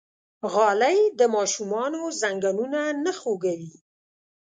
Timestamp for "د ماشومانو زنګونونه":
1.19-2.81